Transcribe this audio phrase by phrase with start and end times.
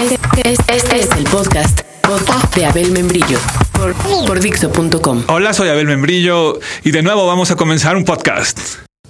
[0.00, 3.38] Este, este es el podcast, podcast de Abel Membrillo
[3.72, 3.94] por,
[4.26, 5.24] por Dixo.com.
[5.26, 8.60] Hola, soy Abel Membrillo y de nuevo vamos a comenzar un podcast.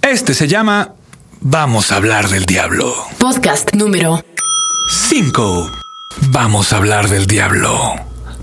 [0.01, 0.95] Este se llama
[1.41, 2.91] Vamos a hablar del diablo.
[3.19, 4.23] Podcast número
[5.09, 5.71] 5.
[6.29, 7.93] Vamos a hablar del diablo.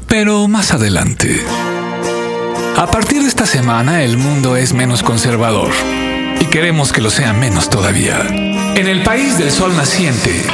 [0.06, 1.44] Pero más adelante.
[2.76, 5.72] A partir de esta semana el mundo es menos conservador
[6.40, 8.20] y queremos que lo sea menos todavía.
[8.20, 10.44] En el país del sol naciente,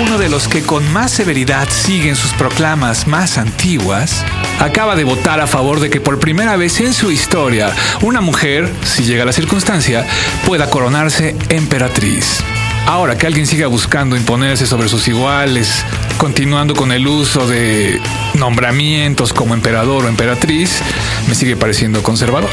[0.00, 4.24] uno de los que con más severidad siguen sus proclamas más antiguas,
[4.60, 8.72] acaba de votar a favor de que por primera vez en su historia una mujer,
[8.84, 10.06] si llega la circunstancia,
[10.46, 12.40] pueda coronarse emperatriz.
[12.86, 15.84] Ahora que alguien siga buscando imponerse sobre sus iguales,
[16.16, 18.00] continuando con el uso de
[18.34, 20.80] nombramientos como emperador o emperatriz,
[21.28, 22.50] me sigue pareciendo conservador.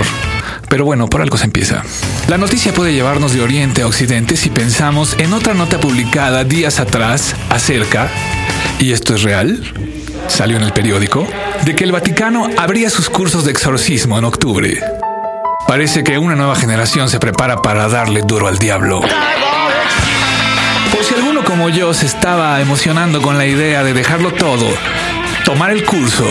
[0.76, 1.84] Pero bueno, por algo se empieza.
[2.28, 6.82] La noticia puede llevarnos de oriente a occidente si pensamos en otra nota publicada días
[6.82, 8.10] atrás acerca,
[8.78, 9.64] y esto es real,
[10.28, 11.26] salió en el periódico,
[11.64, 14.82] de que el Vaticano abría sus cursos de exorcismo en octubre.
[15.66, 19.00] Parece que una nueva generación se prepara para darle duro al diablo.
[19.00, 24.68] Por si alguno como yo se estaba emocionando con la idea de dejarlo todo,
[25.46, 26.28] tomar el curso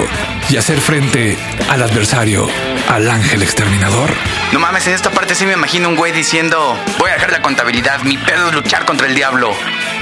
[0.50, 1.38] y hacer frente
[1.70, 2.46] al adversario,
[2.88, 4.10] al ángel exterminador.
[4.52, 7.42] No mames, en esta parte sí me imagino un güey diciendo, voy a dejar la
[7.42, 9.52] contabilidad, mi pedo es luchar contra el diablo.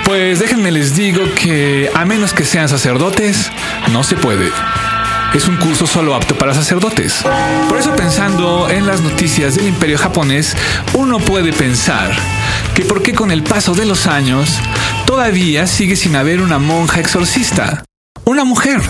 [0.05, 3.51] Pues déjenme les digo que a menos que sean sacerdotes,
[3.93, 4.51] no se puede.
[5.35, 7.25] Es un curso solo apto para sacerdotes.
[7.69, 10.55] Por eso pensando en las noticias del imperio japonés,
[10.93, 12.11] uno puede pensar
[12.75, 14.59] que por qué con el paso de los años
[15.07, 17.83] todavía sigue sin haber una monja exorcista.
[18.25, 18.83] Una mujer.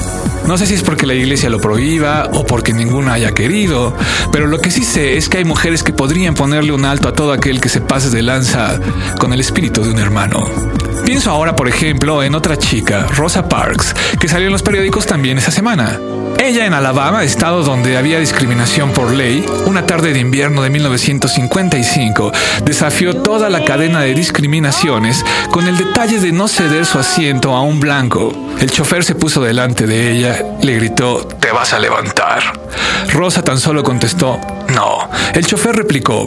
[0.47, 3.95] No sé si es porque la iglesia lo prohíba o porque ninguna haya querido,
[4.33, 7.13] pero lo que sí sé es que hay mujeres que podrían ponerle un alto a
[7.13, 8.79] todo aquel que se pase de lanza
[9.19, 10.92] con el espíritu de un hermano.
[11.13, 15.37] Pienso ahora, por ejemplo, en otra chica, Rosa Parks, que salió en los periódicos también
[15.37, 16.01] esa semana.
[16.39, 22.33] Ella en Alabama, estado donde había discriminación por ley, una tarde de invierno de 1955,
[22.65, 27.61] desafió toda la cadena de discriminaciones con el detalle de no ceder su asiento a
[27.61, 28.33] un blanco.
[28.59, 32.59] El chofer se puso delante de ella, le gritó, ¿te vas a levantar?
[33.13, 35.11] Rosa tan solo contestó, no.
[35.35, 36.27] El chofer replicó,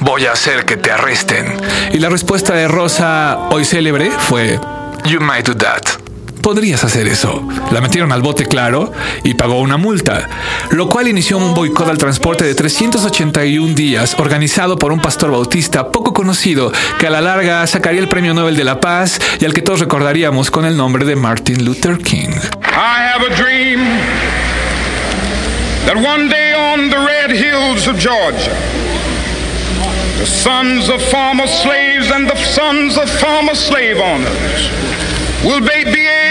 [0.00, 1.46] voy a hacer que te arresten.
[1.92, 4.58] Y la respuesta de Rosa, hoy célebre, fue,
[5.04, 5.82] You might do that.
[6.42, 7.46] Podrías hacer eso.
[7.70, 8.92] La metieron al bote claro
[9.24, 10.26] y pagó una multa,
[10.70, 15.92] lo cual inició un boicot al transporte de 381 días organizado por un pastor bautista
[15.92, 19.52] poco conocido que a la larga sacaría el Premio Nobel de la Paz y al
[19.52, 22.30] que todos recordaríamos con el nombre de Martin Luther King.
[22.62, 23.80] I have a dream
[25.86, 28.54] that one day on the red hills of Georgia,
[30.20, 34.68] the sons of former slaves and the sons of former slave owners
[35.42, 35.80] will be,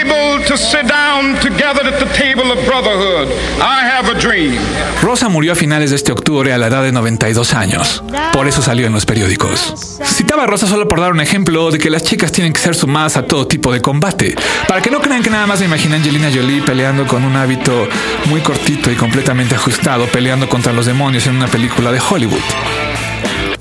[0.00, 3.28] able to sit down together at the table of brotherhood.
[3.60, 4.60] I have a dream.
[5.02, 8.04] Rosa murió a finales de este octubre a la edad de 92 años.
[8.32, 9.98] Por eso salió en los periódicos.
[10.04, 12.76] Citaba a Rosa solo por dar un ejemplo de que las chicas tienen que ser
[12.76, 14.36] sumadas a todo tipo de combate.
[14.68, 17.34] Para que no crean que nada más me imaginé a Angelina Jolie peleando con un
[17.34, 17.88] hábito
[18.26, 22.89] muy cortito y completamente ajustado, peleando contra los demonios en una película de Hollywood.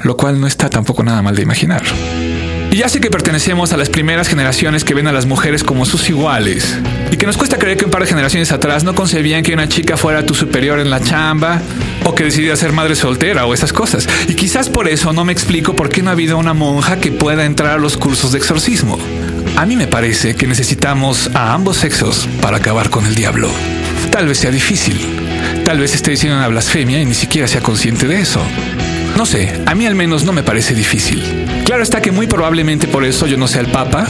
[0.04, 1.84] Lo cual no está tampoco nada mal de imaginar.
[2.72, 5.86] Y ya sé que pertenecemos a las primeras generaciones que ven a las mujeres como
[5.86, 6.78] sus iguales.
[7.12, 9.68] Y que nos cuesta creer que un par de generaciones atrás no concebían que una
[9.68, 11.62] chica fuera tu superior en la chamba
[12.06, 14.08] o que decidiera ser madre soltera o esas cosas.
[14.28, 17.12] Y quizás por eso no me explico por qué no ha habido una monja que
[17.12, 19.00] pueda entrar a los cursos de exorcismo.
[19.58, 23.50] A mí me parece que necesitamos a ambos sexos para acabar con el diablo.
[24.12, 25.00] Tal vez sea difícil.
[25.66, 28.42] Tal vez esté diciendo una blasfemia y ni siquiera sea consciente de eso.
[29.20, 31.22] No sé, a mí al menos no me parece difícil.
[31.66, 34.08] Claro está que muy probablemente por eso yo no sea el Papa,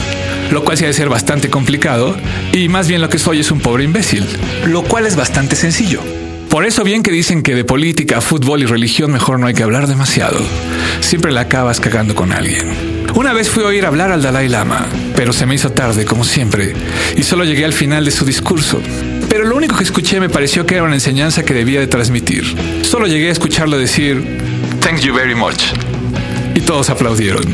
[0.52, 2.16] lo cual sí ha ser bastante complicado,
[2.52, 4.24] y más bien lo que soy es un pobre imbécil,
[4.66, 6.00] lo cual es bastante sencillo.
[6.48, 9.64] Por eso bien que dicen que de política, fútbol y religión mejor no hay que
[9.64, 10.38] hablar demasiado.
[11.00, 12.68] Siempre la acabas cagando con alguien.
[13.16, 14.86] Una vez fui a oír hablar al Dalai Lama,
[15.16, 16.72] pero se me hizo tarde, como siempre,
[17.16, 18.80] y solo llegué al final de su discurso.
[19.28, 22.44] Pero lo único que escuché me pareció que era una enseñanza que debía de transmitir.
[22.82, 24.39] Solo llegué a escucharlo decir,
[24.80, 25.72] Thank you very much.
[26.54, 27.44] Y todos aplaudieron.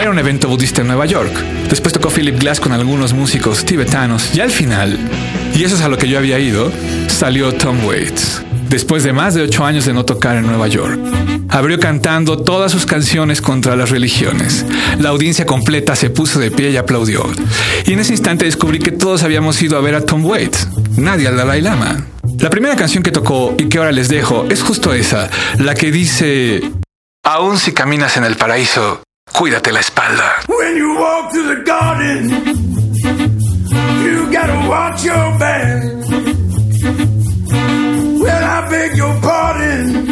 [0.00, 1.32] Era un evento budista en Nueva York.
[1.68, 4.98] Después tocó Philip Glass con algunos músicos tibetanos y al final,
[5.54, 6.72] y eso es a lo que yo había ido,
[7.08, 8.42] salió Tom Waits.
[8.68, 10.98] Después de más de ocho años de no tocar en Nueva York,
[11.48, 14.64] abrió cantando todas sus canciones contra las religiones.
[14.98, 17.24] La audiencia completa se puso de pie y aplaudió.
[17.86, 21.28] Y en ese instante descubrí que todos habíamos ido a ver a Tom Waits, nadie
[21.28, 22.06] al Dalai Lama.
[22.40, 25.28] La primera canción que tocó y que ahora les dejo es justo esa,
[25.58, 26.62] la que dice
[27.22, 29.02] Aún si caminas en el paraíso,
[29.32, 30.36] cuídate la espalda.
[30.48, 32.30] When you walk through the garden,
[34.04, 35.30] you gotta watch your
[38.42, 40.09] I beg your pardon.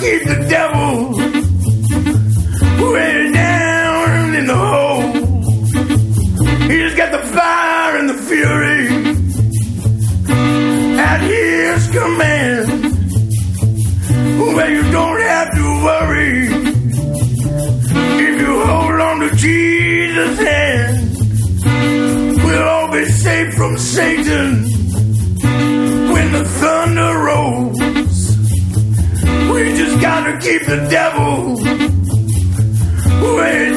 [0.00, 1.12] Keep the devil
[2.90, 5.12] way down in the hole.
[6.70, 8.86] He's got the fire and the fury
[10.98, 12.68] at his command.
[14.56, 16.46] Well, you don't have to worry
[18.24, 21.16] if you hold on to Jesus' hand.
[22.42, 24.79] We'll all be safe from Satan
[30.40, 31.56] keep the devil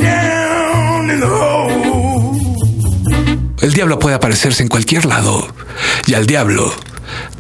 [0.02, 1.74] down in the hole.
[3.62, 5.48] El diablo puede aparecerse en cualquier lado
[6.06, 6.72] y al diablo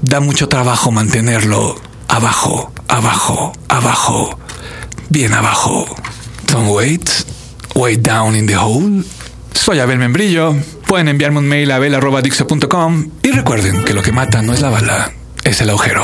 [0.02, 1.76] da mucho trabajo mantenerlo
[2.08, 4.38] abajo, abajo, abajo,
[5.10, 5.86] bien abajo.
[6.52, 7.10] Don't wait,
[7.76, 9.04] way down in the hole.
[9.54, 10.56] Soy Abel Membrillo.
[10.88, 14.70] Pueden enviarme un mail a abel.dixo.com y recuerden que lo que mata no es la
[14.70, 15.12] bala,
[15.44, 16.04] es el agujero.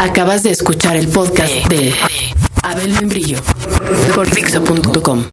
[0.00, 1.94] Acabas de escuchar el podcast de
[2.62, 3.36] Abel Membrillo
[4.14, 5.24] por Dixo.com.